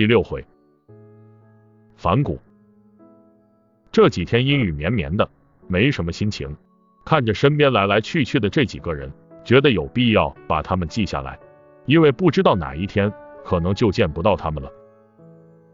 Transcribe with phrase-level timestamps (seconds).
[0.00, 0.42] 第六回，
[1.94, 2.40] 反骨。
[3.92, 5.28] 这几天阴雨绵绵的，
[5.68, 6.56] 没什么心情。
[7.04, 9.12] 看着身边来来去去的这几个人，
[9.44, 11.38] 觉得有必要把他们记下来，
[11.84, 13.12] 因为不知道哪一天
[13.44, 14.72] 可能就见不到他们了。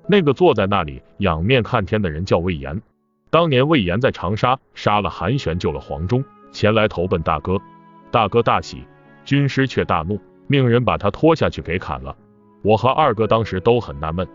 [0.09, 2.83] 那个坐在那里仰面看天的人叫魏延，
[3.31, 7.63] 当年魏延在长沙杀了韩玄，救了黄忠，前来投奔大哥。
[8.11, 8.83] 大哥大喜，
[9.25, 12.17] 军师却大怒，命人把他拖下去给砍了。
[12.67, 14.27] 我和二哥当时都很纳闷，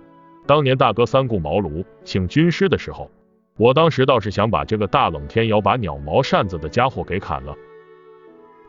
[0.47, 3.11] 当年大哥三顾茅庐请军师的时候，
[3.57, 7.53] 我当时倒是想把这个大冷天要把鸟毛扇子的家伙给砍了。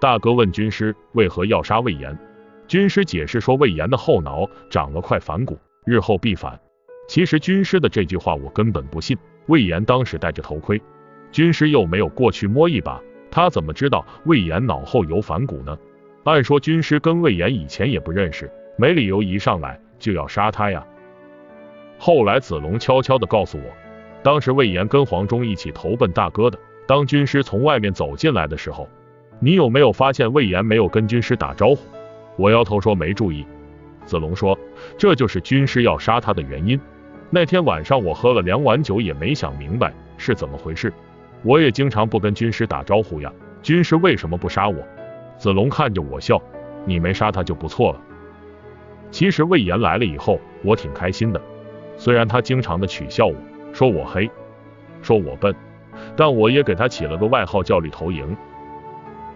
[0.00, 2.18] 大哥问军师为何要杀魏延，
[2.66, 6.58] 军师解释说魏延的后脑长了块反骨，日后必反。
[7.06, 10.82] 其实军师的这句话我根本不信，魏延当时戴着头盔，
[11.30, 13.00] 军师又没有过去摸一把，
[13.30, 15.78] 他怎么知道魏延脑后有反骨呢？
[16.24, 18.50] 按说军师跟魏延以前也不认识。
[18.82, 20.84] 没理由一上来就要杀他呀。
[21.98, 23.64] 后来子龙悄悄的告诉我，
[24.24, 26.58] 当时魏延跟黄忠一起投奔大哥的。
[26.84, 28.88] 当军师从外面走进来的时候，
[29.38, 31.78] 你有没有发现魏延没有跟军师打招呼？
[32.36, 33.46] 我摇头说没注意。
[34.04, 34.58] 子龙说，
[34.98, 36.80] 这就是军师要杀他的原因。
[37.30, 40.92] 那天晚上我喝了两碗酒，也没想明白是怎么回事。
[41.44, 44.84] 我也经常不跟军师打招呼呀，军师为什么不杀我？
[45.38, 46.42] 子龙看着我笑，
[46.84, 48.00] 你没杀他就不错了。
[49.12, 51.40] 其实魏延来了以后，我挺开心的。
[51.96, 53.36] 虽然他经常的取笑我，
[53.72, 54.28] 说我黑，
[55.02, 55.54] 说我笨，
[56.16, 58.24] 但我也给他起了个外号叫绿头蝇。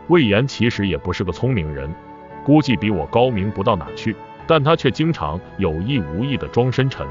[0.08, 1.94] 魏延其实也不是个聪明人，
[2.42, 4.16] 估计比我高明不到哪去，
[4.46, 7.06] 但他却经常有意无意的装深沉。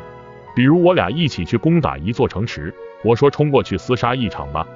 [0.56, 4.68] 比如我俩一起去攻打一座城池，我说冲过去厮杀一场吧，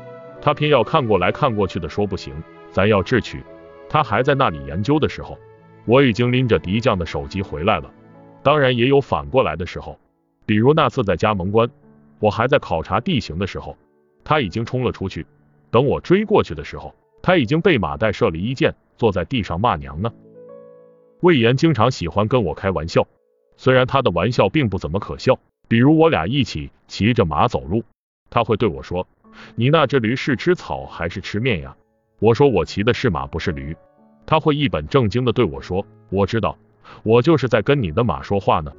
[0.41, 2.33] 他偏要看过来看过去的说不行，
[2.71, 3.43] 咱要智取。
[3.89, 5.35] 他还在那里研究的时候。
[5.89, 7.91] 我已经拎着敌将的首级回来了，
[8.43, 9.97] 当然也有反过来的时候，
[10.45, 11.67] 比如那次在加盟关，
[12.19, 13.75] 我还在考察地形的时候，
[14.23, 15.25] 他已经冲了出去，
[15.71, 20.13] 等我追过去的时候，他已经被马岱射了一箭，坐在地上骂娘呢。
[21.21, 23.07] 魏延经常喜欢跟我开玩笑，
[23.57, 27.83] 虽然他的玩笑并不怎么可笑，比如我俩一起骑着马走路，
[28.29, 29.07] 他会对我说
[29.57, 31.75] ：“你那只驴是吃草还是吃面呀？”
[32.21, 33.75] 我说：“我骑的是马，不是驴。”
[34.29, 36.55] 他会一本正经的对我说：“我知道，
[37.01, 38.71] 我就是在跟你的马说话呢。”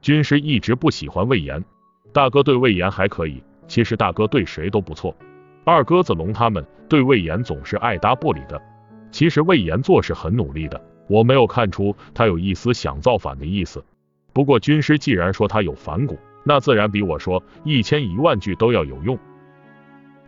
[0.00, 1.64] 军师一直不喜欢魏延，
[2.12, 5.16] 大哥对魏延还可以，其实大哥对谁都不错。
[5.64, 8.62] 二哥子龙他们对魏延总是爱搭不理的。
[9.10, 13.84] 其实魏延做事很努力的，我没有看出他有一丝想造反的意思。
[14.32, 19.18] 不过军师既然说他有反骨，那自然比我说一千一万句都要有用。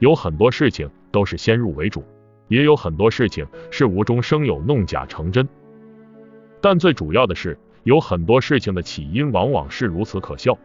[0.00, 2.02] 有很多事情都是先入为主。
[2.48, 5.48] 也有很多事情是无中生有，弄假成真。
[6.60, 10.58] 但最主要的是，有很多事情的起因往往是如此可笑，